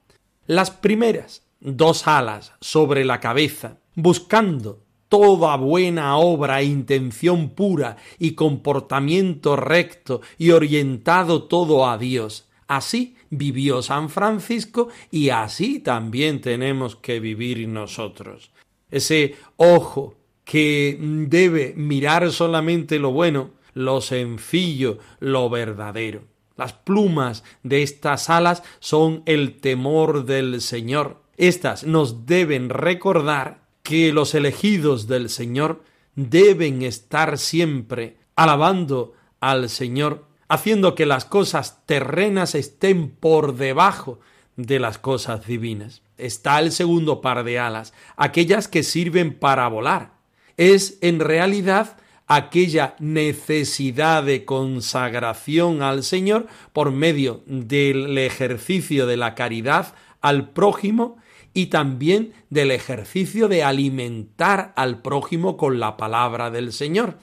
Las 0.45 0.71
primeras 0.71 1.46
dos 1.59 2.07
alas 2.07 2.53
sobre 2.61 3.05
la 3.05 3.19
cabeza, 3.19 3.77
buscando 3.95 4.83
toda 5.09 5.55
buena 5.55 6.17
obra 6.17 6.61
e 6.61 6.65
intención 6.65 7.49
pura 7.49 7.97
y 8.19 8.31
comportamiento 8.31 9.55
recto 9.55 10.21
y 10.37 10.51
orientado 10.51 11.43
todo 11.43 11.87
a 11.87 11.97
Dios. 11.97 12.49
Así 12.67 13.15
vivió 13.29 13.81
San 13.81 14.09
Francisco 14.09 14.89
y 15.09 15.29
así 15.29 15.79
también 15.79 16.41
tenemos 16.41 16.95
que 16.95 17.19
vivir 17.19 17.67
nosotros. 17.67 18.51
Ese 18.89 19.35
ojo 19.55 20.15
que 20.43 20.97
debe 20.99 21.73
mirar 21.75 22.31
solamente 22.31 22.99
lo 22.99 23.11
bueno, 23.11 23.51
lo 23.73 24.01
sencillo, 24.01 24.99
lo 25.19 25.49
verdadero. 25.49 26.23
Las 26.55 26.73
plumas 26.73 27.43
de 27.63 27.83
estas 27.83 28.29
alas 28.29 28.63
son 28.79 29.23
el 29.25 29.59
temor 29.59 30.25
del 30.25 30.61
Señor. 30.61 31.21
Estas 31.37 31.83
nos 31.83 32.25
deben 32.25 32.69
recordar 32.69 33.61
que 33.83 34.11
los 34.11 34.33
elegidos 34.33 35.07
del 35.07 35.29
Señor 35.29 35.83
deben 36.15 36.81
estar 36.81 37.37
siempre 37.37 38.17
alabando 38.35 39.13
al 39.39 39.69
Señor, 39.69 40.25
haciendo 40.49 40.95
que 40.95 41.05
las 41.05 41.25
cosas 41.25 41.85
terrenas 41.85 42.55
estén 42.55 43.09
por 43.11 43.55
debajo 43.55 44.19
de 44.55 44.79
las 44.79 44.97
cosas 44.97 45.45
divinas. 45.45 46.01
Está 46.17 46.59
el 46.59 46.71
segundo 46.71 47.21
par 47.21 47.43
de 47.43 47.59
alas, 47.59 47.93
aquellas 48.15 48.67
que 48.67 48.81
sirven 48.81 49.37
para 49.37 49.67
volar. 49.67 50.13
Es 50.57 50.97
en 51.01 51.19
realidad 51.19 51.97
aquella 52.25 52.95
necesidad 52.99 54.23
de 54.23 54.43
consagración 54.43 55.83
al 55.83 56.03
Señor 56.03 56.47
por 56.73 56.91
medio 56.91 57.43
del 57.45 58.17
ejercicio 58.17 59.05
de 59.05 59.17
la 59.17 59.35
caridad 59.35 59.93
al 60.19 60.49
prójimo 60.49 61.17
y 61.53 61.67
también 61.67 62.33
del 62.49 62.71
ejercicio 62.71 63.47
de 63.47 63.63
alimentar 63.63 64.73
al 64.75 65.01
prójimo 65.01 65.57
con 65.57 65.79
la 65.79 65.97
palabra 65.97 66.51
del 66.51 66.73
Señor. 66.73 67.19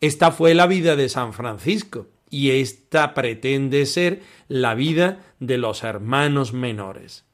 Esta 0.00 0.32
fue 0.32 0.54
la 0.54 0.66
vida 0.66 0.96
de 0.96 1.08
San 1.08 1.32
Francisco 1.32 2.06
y 2.30 2.50
esta 2.50 3.12
pretende 3.12 3.84
ser 3.86 4.22
la 4.48 4.74
vida 4.74 5.20
de 5.40 5.58
los 5.58 5.82
hermanos 5.82 6.52
menores. 6.52 7.24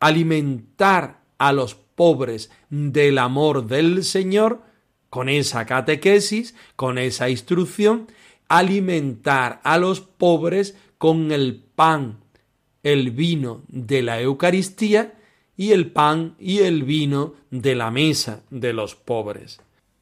Alimentar 0.00 1.20
a 1.38 1.52
los 1.52 1.74
pobres 1.74 2.50
del 2.70 3.18
amor 3.18 3.66
del 3.66 4.04
Señor 4.04 4.62
con 5.10 5.28
esa 5.28 5.64
catequesis, 5.64 6.54
con 6.76 6.98
esa 6.98 7.30
instrucción, 7.30 8.08
alimentar 8.48 9.60
a 9.64 9.78
los 9.78 10.00
pobres 10.00 10.76
con 10.98 11.32
el 11.32 11.62
pan, 11.74 12.18
el 12.82 13.10
vino 13.10 13.62
de 13.68 14.02
la 14.02 14.20
Eucaristía 14.20 15.14
y 15.56 15.72
el 15.72 15.90
pan 15.90 16.34
y 16.38 16.58
el 16.58 16.82
vino 16.82 17.34
de 17.50 17.74
la 17.74 17.90
mesa 17.90 18.42
de 18.50 18.72
los 18.72 18.94
pobres. 18.94 19.60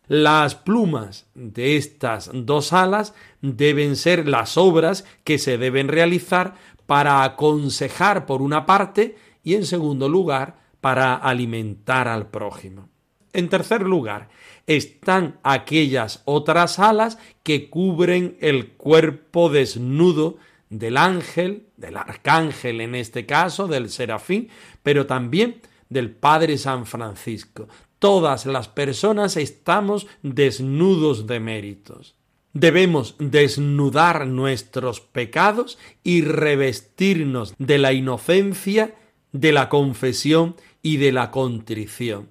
Las 0.08 0.54
plumas 0.54 1.26
de 1.34 1.76
estas 1.76 2.30
dos 2.32 2.72
alas 2.72 3.14
deben 3.40 3.96
ser 3.96 4.28
las 4.28 4.56
obras 4.56 5.04
que 5.24 5.38
se 5.38 5.58
deben 5.58 5.88
realizar 5.88 6.54
para 6.86 7.24
aconsejar 7.24 8.26
por 8.26 8.42
una 8.42 8.66
parte 8.66 9.16
y 9.42 9.54
en 9.54 9.64
segundo 9.64 10.08
lugar 10.08 10.58
para 10.80 11.14
alimentar 11.14 12.08
al 12.08 12.28
prójimo. 12.28 12.88
En 13.32 13.48
tercer 13.48 13.82
lugar, 13.82 14.28
están 14.66 15.38
aquellas 15.42 16.22
otras 16.26 16.78
alas 16.78 17.18
que 17.42 17.70
cubren 17.70 18.36
el 18.40 18.72
cuerpo 18.72 19.48
desnudo 19.48 20.36
del 20.72 20.96
ángel, 20.96 21.66
del 21.76 21.98
arcángel 21.98 22.80
en 22.80 22.94
este 22.94 23.26
caso, 23.26 23.68
del 23.68 23.90
serafín, 23.90 24.48
pero 24.82 25.06
también 25.06 25.60
del 25.90 26.10
Padre 26.10 26.56
San 26.56 26.86
Francisco. 26.86 27.68
Todas 27.98 28.46
las 28.46 28.68
personas 28.68 29.36
estamos 29.36 30.06
desnudos 30.22 31.26
de 31.26 31.40
méritos. 31.40 32.16
Debemos 32.54 33.16
desnudar 33.18 34.26
nuestros 34.26 35.00
pecados 35.00 35.78
y 36.02 36.22
revestirnos 36.22 37.54
de 37.58 37.78
la 37.78 37.92
inocencia, 37.92 38.94
de 39.32 39.52
la 39.52 39.68
confesión 39.68 40.56
y 40.82 40.96
de 40.96 41.12
la 41.12 41.30
contrición. 41.30 42.30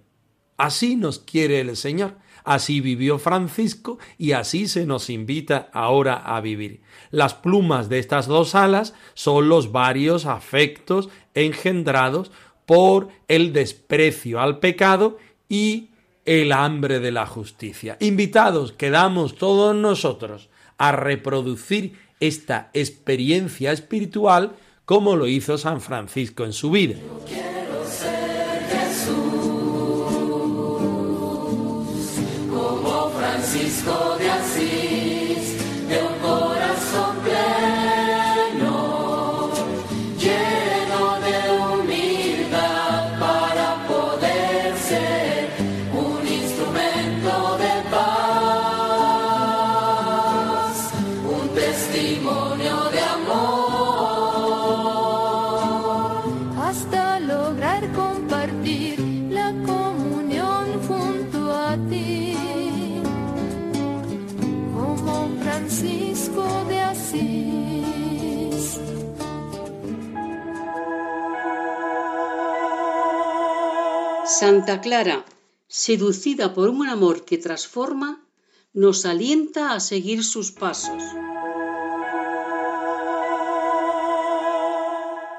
Así 0.58 0.96
nos 0.96 1.20
quiere 1.20 1.62
el 1.62 1.76
Señor, 1.78 2.16
así 2.44 2.82
vivió 2.82 3.20
Francisco 3.20 3.98
y 4.18 4.32
así 4.32 4.68
se 4.68 4.86
nos 4.86 5.10
invita 5.10 5.70
ahora 5.74 6.16
a 6.16 6.42
vivir. 6.42 6.82
Las 7.10 7.34
plumas 7.34 7.90
de 7.90 8.00
estas 8.00 8.28
dos 8.28 8.56
alas 8.56 8.94
son 9.14 9.50
los 9.50 9.72
varios 9.72 10.26
afectos 10.26 11.10
engendrados 11.34 12.32
por 12.66 13.10
el 13.28 13.54
desprecio 13.54 14.40
al 14.40 14.60
pecado 14.60 15.18
y 15.50 15.90
el 16.26 16.52
hambre 16.52 17.00
de 17.00 17.12
la 17.12 17.26
justicia. 17.26 17.98
Invitados 18.00 18.72
quedamos 18.72 19.36
todos 19.36 19.76
nosotros 19.76 20.50
a 20.78 20.92
reproducir 20.92 21.98
esta 22.20 22.70
experiencia 22.74 23.72
espiritual 23.72 24.54
como 24.86 25.16
lo 25.16 25.28
hizo 25.28 25.58
San 25.58 25.82
Francisco 25.82 26.46
en 26.46 26.54
su 26.54 26.72
vida. 26.72 26.96
Santa 74.42 74.82
Clara, 74.82 75.24
seducida 75.68 76.56
por 76.56 76.70
un 76.70 76.90
amor 76.90 77.26
que 77.26 77.38
transforma, 77.38 78.24
nos 78.74 79.06
alienta 79.06 79.74
a 79.74 79.80
seguir 79.80 80.24
sus 80.24 80.52
pasos. 80.52 81.04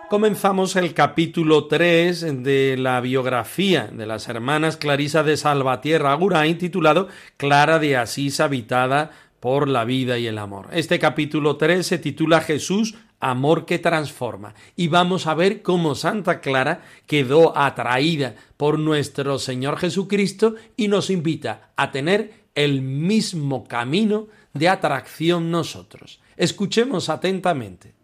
Comenzamos 0.08 0.76
el 0.76 0.94
capítulo 0.94 1.66
3 1.66 2.44
de 2.44 2.76
la 2.78 3.00
biografía 3.00 3.88
de 3.92 4.06
las 4.06 4.28
hermanas 4.28 4.76
Clarisa 4.76 5.24
de 5.24 5.36
Salvatierra 5.36 6.12
Agurain 6.12 6.56
titulado 6.56 7.08
Clara 7.36 7.80
de 7.80 7.96
Asís 7.96 8.38
habitada 8.38 9.10
por 9.40 9.66
la 9.66 9.84
vida 9.84 10.20
y 10.20 10.28
el 10.28 10.38
amor. 10.38 10.68
Este 10.70 11.00
capítulo 11.00 11.56
3 11.56 11.84
se 11.84 11.98
titula 11.98 12.40
Jesús, 12.40 12.94
amor 13.22 13.64
que 13.64 13.78
transforma. 13.78 14.54
Y 14.76 14.88
vamos 14.88 15.26
a 15.26 15.34
ver 15.34 15.62
cómo 15.62 15.94
Santa 15.94 16.40
Clara 16.40 16.82
quedó 17.06 17.56
atraída 17.56 18.34
por 18.58 18.78
nuestro 18.78 19.38
Señor 19.38 19.78
Jesucristo 19.78 20.56
y 20.76 20.88
nos 20.88 21.08
invita 21.08 21.70
a 21.76 21.90
tener 21.92 22.42
el 22.54 22.82
mismo 22.82 23.64
camino 23.64 24.26
de 24.52 24.68
atracción 24.68 25.50
nosotros. 25.50 26.20
Escuchemos 26.36 27.08
atentamente. 27.08 27.94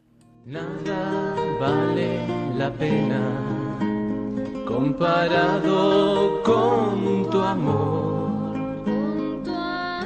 Nada 0.47 1.35
vale 1.61 2.55
la 2.57 2.73
pena 2.73 4.65
comparado 4.65 6.43
con 6.43 7.29
tu 7.29 7.41
amor. 7.41 8.57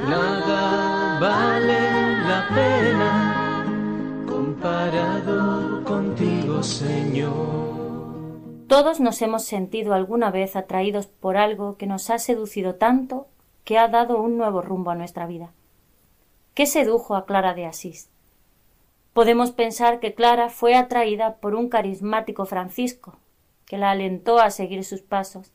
Nada 0.09 1.19
vale 1.21 1.79
la 2.27 2.47
pena 2.53 3.22
Señor. 6.63 7.63
Todos 8.67 9.01
nos 9.01 9.21
hemos 9.21 9.43
sentido 9.43 9.93
alguna 9.93 10.31
vez 10.31 10.55
atraídos 10.55 11.07
por 11.07 11.35
algo 11.35 11.77
que 11.77 11.87
nos 11.87 12.09
ha 12.09 12.19
seducido 12.19 12.75
tanto 12.75 13.27
que 13.65 13.77
ha 13.77 13.89
dado 13.89 14.21
un 14.21 14.37
nuevo 14.37 14.61
rumbo 14.61 14.91
a 14.91 14.95
nuestra 14.95 15.27
vida. 15.27 15.51
¿Qué 16.53 16.65
sedujo 16.65 17.15
a 17.15 17.25
Clara 17.25 17.53
de 17.53 17.65
Asís? 17.65 18.09
Podemos 19.13 19.51
pensar 19.51 19.99
que 19.99 20.13
Clara 20.13 20.49
fue 20.49 20.75
atraída 20.75 21.35
por 21.35 21.53
un 21.53 21.67
carismático 21.67 22.45
Francisco, 22.45 23.17
que 23.65 23.77
la 23.77 23.91
alentó 23.91 24.39
a 24.39 24.49
seguir 24.49 24.85
sus 24.85 25.01
pasos, 25.01 25.51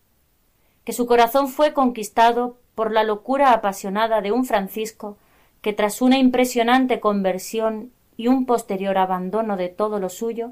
que 0.84 0.92
su 0.92 1.06
corazón 1.06 1.48
fue 1.48 1.72
conquistado 1.72 2.56
por 2.74 2.92
la 2.92 3.02
locura 3.02 3.52
apasionada 3.52 4.20
de 4.20 4.32
un 4.32 4.44
Francisco 4.44 5.16
que 5.62 5.72
tras 5.72 6.02
una 6.02 6.18
impresionante 6.18 7.00
conversión 7.00 7.92
y 8.18 8.28
un 8.28 8.44
posterior 8.44 8.98
abandono 8.98 9.56
de 9.56 9.70
todo 9.70 9.98
lo 9.98 10.10
suyo, 10.10 10.50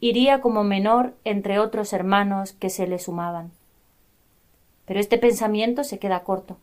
iría 0.00 0.40
como 0.40 0.64
menor 0.64 1.14
entre 1.22 1.60
otros 1.60 1.92
hermanos 1.92 2.54
que 2.54 2.70
se 2.70 2.88
le 2.88 2.98
sumaban. 2.98 3.52
Pero 4.84 4.98
este 4.98 5.18
pensamiento 5.18 5.84
se 5.84 6.00
queda 6.00 6.24
corto 6.24 6.56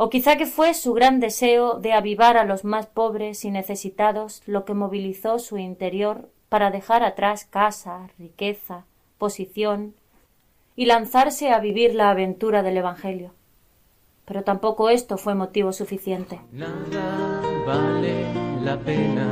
o 0.00 0.10
quizá 0.10 0.36
que 0.36 0.46
fue 0.46 0.74
su 0.74 0.94
gran 0.94 1.18
deseo 1.18 1.74
de 1.74 1.92
avivar 1.92 2.36
a 2.36 2.44
los 2.44 2.64
más 2.64 2.86
pobres 2.86 3.44
y 3.44 3.50
necesitados 3.50 4.42
lo 4.46 4.64
que 4.64 4.72
movilizó 4.72 5.40
su 5.40 5.58
interior 5.58 6.28
para 6.48 6.70
dejar 6.70 7.02
atrás 7.02 7.44
casa, 7.44 8.08
riqueza, 8.16 8.84
posición 9.18 9.94
y 10.76 10.86
lanzarse 10.86 11.50
a 11.50 11.58
vivir 11.58 11.96
la 11.96 12.10
aventura 12.10 12.62
del 12.62 12.76
Evangelio. 12.76 13.32
Pero 14.24 14.44
tampoco 14.44 14.88
esto 14.88 15.18
fue 15.18 15.34
motivo 15.34 15.72
suficiente. 15.72 16.38
Vale 17.68 18.14
la 18.64 18.78
pena 18.78 19.28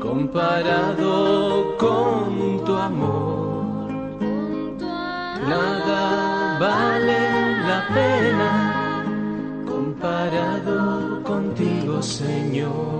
comparado 0.00 1.76
con 1.76 2.64
tu 2.64 2.74
amor. 2.74 3.90
Nada 5.46 6.58
vale 6.58 7.20
la 7.68 7.80
pena 7.96 9.04
comparado 9.66 11.22
contigo, 11.22 12.00
Señor. 12.00 12.96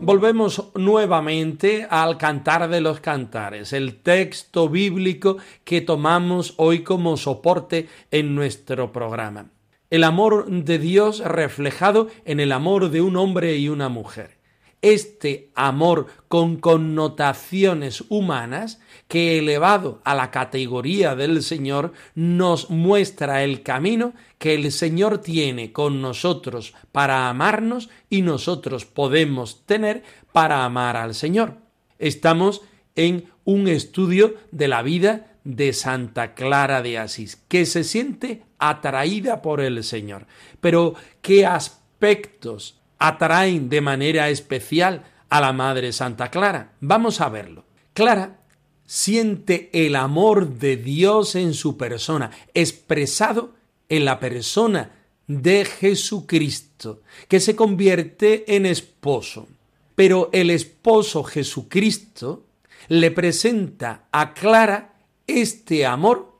Volvemos 0.00 0.72
nuevamente 0.74 1.86
al 1.88 2.18
Cantar 2.18 2.68
de 2.68 2.80
los 2.80 2.98
Cantares, 2.98 3.72
el 3.72 4.02
texto 4.02 4.68
bíblico 4.68 5.36
que 5.62 5.80
tomamos 5.80 6.54
hoy 6.56 6.82
como 6.82 7.16
soporte 7.16 7.88
en 8.10 8.34
nuestro 8.34 8.92
programa. 8.92 9.53
El 9.94 10.02
amor 10.02 10.50
de 10.50 10.80
Dios 10.80 11.20
reflejado 11.20 12.08
en 12.24 12.40
el 12.40 12.50
amor 12.50 12.90
de 12.90 13.00
un 13.00 13.16
hombre 13.16 13.58
y 13.58 13.68
una 13.68 13.88
mujer 13.88 14.38
este 14.82 15.52
amor 15.54 16.08
con 16.26 16.56
connotaciones 16.56 18.02
humanas 18.08 18.80
que 19.06 19.38
elevado 19.38 20.00
a 20.02 20.16
la 20.16 20.32
categoría 20.32 21.14
del 21.14 21.44
Señor 21.44 21.92
nos 22.16 22.70
muestra 22.70 23.44
el 23.44 23.62
camino 23.62 24.14
que 24.38 24.54
el 24.54 24.72
Señor 24.72 25.18
tiene 25.18 25.70
con 25.70 26.02
nosotros 26.02 26.74
para 26.90 27.30
amarnos 27.30 27.88
y 28.10 28.22
nosotros 28.22 28.86
podemos 28.86 29.64
tener 29.64 30.02
para 30.32 30.64
amar 30.64 30.96
al 30.96 31.14
Señor. 31.14 31.58
Estamos 32.00 32.62
en 32.96 33.26
un 33.44 33.68
estudio 33.68 34.34
de 34.50 34.66
la 34.66 34.82
vida 34.82 35.34
de 35.44 35.72
Santa 35.72 36.34
Clara 36.34 36.82
de 36.82 36.98
Asís, 36.98 37.36
que 37.48 37.64
se 37.66 37.84
siente 37.84 38.42
atraída 38.68 39.42
por 39.42 39.60
el 39.60 39.82
Señor. 39.84 40.26
Pero, 40.60 40.94
¿qué 41.20 41.46
aspectos 41.46 42.76
atraen 42.98 43.68
de 43.68 43.80
manera 43.80 44.30
especial 44.30 45.04
a 45.28 45.40
la 45.40 45.52
Madre 45.52 45.92
Santa 45.92 46.30
Clara. 46.30 46.72
Vamos 46.80 47.20
a 47.20 47.28
verlo. 47.28 47.64
Clara 47.92 48.38
siente 48.86 49.70
el 49.72 49.96
amor 49.96 50.48
de 50.48 50.76
Dios 50.76 51.34
en 51.34 51.54
su 51.54 51.76
persona, 51.76 52.30
expresado 52.52 53.54
en 53.88 54.04
la 54.04 54.20
persona 54.20 54.92
de 55.26 55.64
Jesucristo, 55.64 57.02
que 57.28 57.40
se 57.40 57.56
convierte 57.56 58.56
en 58.56 58.66
esposo. 58.66 59.48
Pero 59.94 60.30
el 60.32 60.50
esposo 60.50 61.24
Jesucristo 61.24 62.44
le 62.88 63.10
presenta 63.10 64.04
a 64.12 64.34
Clara 64.34 64.94
este 65.26 65.86
amor 65.86 66.33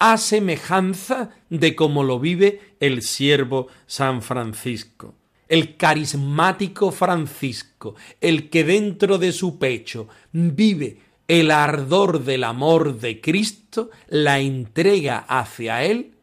a 0.00 0.16
semejanza 0.16 1.30
de 1.48 1.76
como 1.76 2.02
lo 2.02 2.18
vive 2.18 2.74
el 2.80 3.02
siervo 3.02 3.68
San 3.86 4.20
Francisco 4.20 5.14
el 5.50 5.76
carismático 5.76 6.92
Francisco, 6.92 7.96
el 8.20 8.48
que 8.50 8.62
dentro 8.62 9.18
de 9.18 9.32
su 9.32 9.58
pecho 9.58 10.06
vive 10.30 11.00
el 11.26 11.50
ardor 11.50 12.24
del 12.24 12.44
amor 12.44 13.00
de 13.00 13.20
Cristo, 13.20 13.90
la 14.08 14.38
entrega 14.38 15.18
hacia 15.18 15.82
Él, 15.82 16.14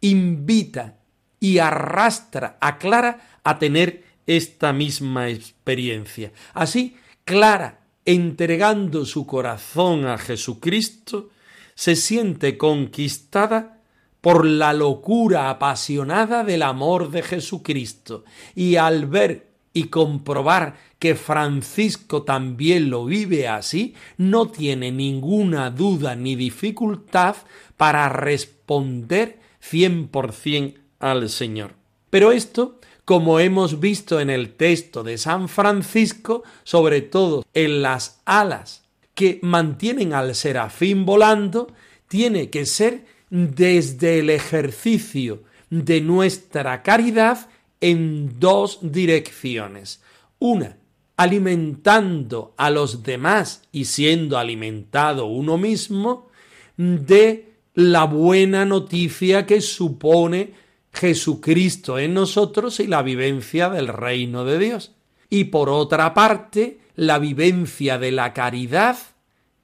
invita 0.00 0.98
y 1.40 1.58
arrastra 1.58 2.56
a 2.60 2.78
Clara 2.78 3.40
a 3.42 3.58
tener 3.58 4.04
esta 4.28 4.72
misma 4.72 5.28
experiencia. 5.28 6.32
Así, 6.54 6.96
Clara, 7.24 7.80
entregando 8.04 9.06
su 9.06 9.26
corazón 9.26 10.06
a 10.06 10.18
Jesucristo, 10.18 11.30
se 11.78 11.94
siente 11.94 12.58
conquistada 12.58 13.78
por 14.20 14.44
la 14.44 14.72
locura 14.72 15.48
apasionada 15.48 16.42
del 16.42 16.62
amor 16.62 17.12
de 17.12 17.22
Jesucristo, 17.22 18.24
y 18.56 18.74
al 18.74 19.06
ver 19.06 19.46
y 19.72 19.84
comprobar 19.84 20.74
que 20.98 21.14
Francisco 21.14 22.24
también 22.24 22.90
lo 22.90 23.04
vive 23.04 23.46
así, 23.46 23.94
no 24.16 24.48
tiene 24.48 24.90
ninguna 24.90 25.70
duda 25.70 26.16
ni 26.16 26.34
dificultad 26.34 27.36
para 27.76 28.08
responder 28.08 29.38
cien 29.60 30.08
por 30.08 30.32
cien 30.32 30.80
al 30.98 31.30
Señor. 31.30 31.74
Pero 32.10 32.32
esto, 32.32 32.80
como 33.04 33.38
hemos 33.38 33.78
visto 33.78 34.18
en 34.18 34.30
el 34.30 34.54
texto 34.54 35.04
de 35.04 35.16
San 35.16 35.48
Francisco, 35.48 36.42
sobre 36.64 37.02
todo 37.02 37.44
en 37.54 37.82
las 37.82 38.20
alas 38.24 38.87
que 39.18 39.40
mantienen 39.42 40.12
al 40.12 40.36
serafín 40.36 41.04
volando, 41.04 41.66
tiene 42.06 42.50
que 42.50 42.64
ser 42.66 43.04
desde 43.30 44.20
el 44.20 44.30
ejercicio 44.30 45.42
de 45.70 46.00
nuestra 46.00 46.84
caridad 46.84 47.48
en 47.80 48.38
dos 48.38 48.78
direcciones. 48.80 50.00
Una, 50.38 50.76
alimentando 51.16 52.54
a 52.56 52.70
los 52.70 53.02
demás 53.02 53.62
y 53.72 53.86
siendo 53.86 54.38
alimentado 54.38 55.26
uno 55.26 55.58
mismo 55.58 56.28
de 56.76 57.54
la 57.74 58.04
buena 58.04 58.64
noticia 58.64 59.46
que 59.46 59.60
supone 59.60 60.52
Jesucristo 60.92 61.98
en 61.98 62.14
nosotros 62.14 62.78
y 62.78 62.86
la 62.86 63.02
vivencia 63.02 63.68
del 63.68 63.88
reino 63.88 64.44
de 64.44 64.60
Dios. 64.60 64.92
Y 65.28 65.44
por 65.44 65.70
otra 65.70 66.14
parte, 66.14 66.78
la 66.98 67.20
vivencia 67.20 67.96
de 67.96 68.10
la 68.10 68.34
caridad 68.34 68.98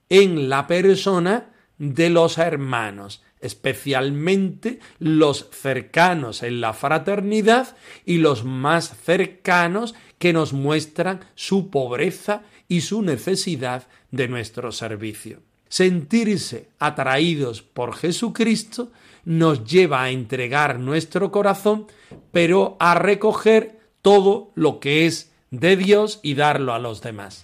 en 0.07 0.47
la 0.47 0.67
persona 0.67 1.51
de 1.77 2.09
los 2.09 2.37
hermanos, 2.37 3.23
especialmente 3.41 4.79
los 4.99 5.49
cercanos 5.51 6.43
en 6.43 6.61
la 6.61 6.71
fraternidad 6.71 7.75
y 8.05 8.19
los 8.19 8.45
más 8.45 8.95
cercanos 9.03 9.95
que 10.17 10.31
nos 10.31 10.53
muestran 10.53 11.25
su 11.35 11.69
pobreza 11.69 12.43
y 12.69 12.79
su 12.79 13.01
necesidad 13.01 13.85
de 14.11 14.29
nuestro 14.29 14.71
servicio. 14.71 15.41
Sentirse 15.67 16.69
atraídos 16.79 17.61
por 17.61 17.97
Jesucristo 17.97 18.93
nos 19.25 19.65
lleva 19.65 20.03
a 20.03 20.09
entregar 20.09 20.79
nuestro 20.79 21.33
corazón, 21.33 21.87
pero 22.31 22.77
a 22.79 22.95
recoger 22.95 23.77
todo 24.01 24.53
lo 24.55 24.79
que 24.79 25.05
es 25.05 25.34
de 25.59 25.77
Dios 25.77 26.19
y 26.21 26.33
darlo 26.33 26.73
a 26.73 26.79
los 26.79 27.01
demás. 27.01 27.43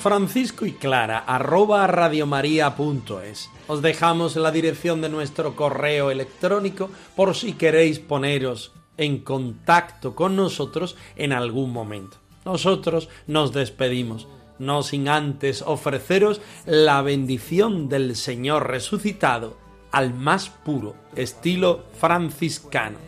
Francisco 0.00 0.64
y 0.64 0.72
Clara, 0.72 1.18
arroba 1.18 1.86
radiomaria.es. 1.86 3.50
Os 3.66 3.82
dejamos 3.82 4.36
la 4.36 4.50
dirección 4.50 5.02
de 5.02 5.08
nuestro 5.08 5.54
correo 5.54 6.10
electrónico 6.10 6.88
por 7.14 7.34
si 7.34 7.52
queréis 7.52 7.98
poneros 7.98 8.72
en 8.98 9.18
contacto 9.20 10.14
con 10.14 10.36
nosotros 10.36 10.96
en 11.16 11.32
algún 11.32 11.72
momento. 11.72 12.18
Nosotros 12.44 13.08
nos 13.26 13.52
despedimos, 13.52 14.26
no 14.58 14.82
sin 14.82 15.08
antes 15.08 15.62
ofreceros 15.62 16.40
la 16.66 17.00
bendición 17.02 17.88
del 17.88 18.16
Señor 18.16 18.68
resucitado 18.68 19.56
al 19.92 20.14
más 20.14 20.50
puro 20.50 20.94
estilo 21.16 21.84
franciscano. 21.98 22.98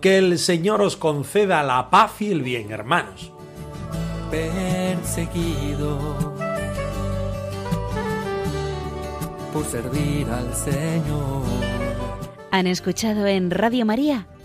Que 0.00 0.18
el 0.18 0.38
Señor 0.38 0.82
os 0.82 0.96
conceda 0.96 1.62
la 1.62 1.90
paz 1.90 2.20
y 2.20 2.32
el 2.32 2.42
bien, 2.42 2.72
hermanos. 2.72 3.32
perseguido 4.30 5.98
por 9.52 9.64
servir 9.64 10.26
al 10.28 10.54
Señor. 10.54 11.42
Han 12.50 12.66
escuchado 12.66 13.26
en 13.26 13.50
Radio 13.50 13.84
María 13.84 14.26